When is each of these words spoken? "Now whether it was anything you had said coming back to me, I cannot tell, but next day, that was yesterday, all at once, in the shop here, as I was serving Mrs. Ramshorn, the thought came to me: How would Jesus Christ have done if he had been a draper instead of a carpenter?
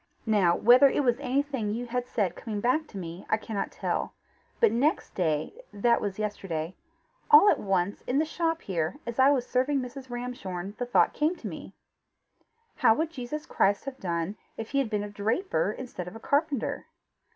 "Now 0.25 0.55
whether 0.55 0.89
it 0.89 1.03
was 1.03 1.19
anything 1.19 1.69
you 1.75 1.85
had 1.85 2.07
said 2.07 2.35
coming 2.35 2.59
back 2.59 2.87
to 2.87 2.97
me, 2.97 3.23
I 3.29 3.37
cannot 3.37 3.71
tell, 3.71 4.15
but 4.59 4.71
next 4.71 5.13
day, 5.13 5.53
that 5.71 6.01
was 6.01 6.17
yesterday, 6.17 6.75
all 7.29 7.49
at 7.51 7.59
once, 7.59 8.01
in 8.07 8.17
the 8.17 8.25
shop 8.25 8.63
here, 8.63 8.97
as 9.05 9.19
I 9.19 9.29
was 9.29 9.45
serving 9.45 9.79
Mrs. 9.79 10.09
Ramshorn, 10.09 10.73
the 10.79 10.87
thought 10.87 11.13
came 11.13 11.35
to 11.35 11.47
me: 11.47 11.75
How 12.77 12.95
would 12.95 13.11
Jesus 13.11 13.45
Christ 13.45 13.85
have 13.85 13.99
done 13.99 14.37
if 14.57 14.71
he 14.71 14.79
had 14.79 14.89
been 14.89 15.03
a 15.03 15.07
draper 15.07 15.71
instead 15.71 16.07
of 16.07 16.15
a 16.15 16.19
carpenter? 16.19 16.87